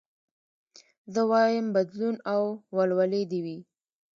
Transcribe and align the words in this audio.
زه 1.13 1.21
وايم 1.31 1.67
بدلون 1.75 2.15
او 2.33 2.41
ولولې 2.75 3.21
دي 3.31 3.39
وي 3.45 3.57